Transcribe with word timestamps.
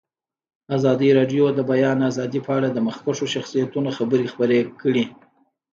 ازادي 0.77 1.09
راډیو 1.17 1.45
د 1.53 1.55
د 1.57 1.59
بیان 1.71 1.97
آزادي 2.09 2.39
په 2.45 2.51
اړه 2.57 2.69
د 2.71 2.77
مخکښو 2.87 3.25
شخصیتونو 3.35 3.89
خبرې 3.97 4.25
خپرې 4.33 4.59
کړي. 4.81 5.05